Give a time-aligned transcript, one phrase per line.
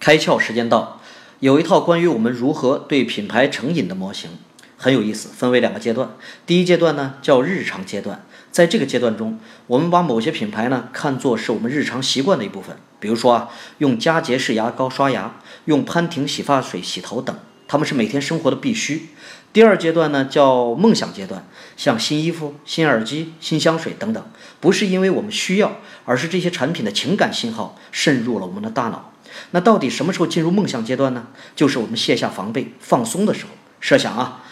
[0.00, 1.00] 开窍时间到，
[1.40, 4.30] 有一套关于我们如何对品牌成瘾的模型，
[4.76, 6.10] 很有意思，分为两个阶段。
[6.46, 13.48] 第一阶段呢叫日常阶段，在这个阶段中，我们把某些品牌呢看作是我们日常习惯的一部分，比如说啊，
[13.78, 17.36] 用佳洁士牙膏刷牙，用潘婷洗发水洗头等，
[17.66, 19.08] 它们是每天生活的必须。
[19.52, 21.44] 第二阶段呢叫梦想阶段，
[21.76, 24.22] 像新衣服、新耳机、新香水等等，
[24.60, 29.12] 不是因为我们需要，而是这些产品的情感信号渗入了我们的大脑。
[29.50, 31.28] 那到底什么时候进入梦想阶段呢？
[31.56, 33.50] 就是我们卸下防备、放松的时候。
[33.80, 34.42] 设想啊，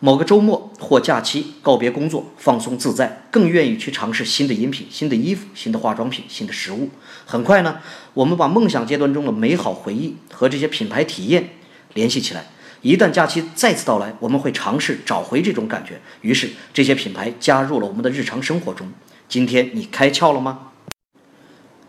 [0.00, 6.90] 某个周末或假期，告别工作，放松自在，更愿意去尝试新的饮品、新的衣服、新的化妆品、新的食物。
[7.24, 7.78] 很快呢，
[8.12, 11.50] 我们把梦想阶段中的美好回忆和这些品牌体验
[11.94, 12.44] 联系起来。
[12.82, 15.98] 一旦假期再次到来，我们会尝试找回这种感觉。
[16.20, 18.86] 于是，这些品牌加入了我们的日常生活中。
[19.26, 20.72] 今天你开窍了吗？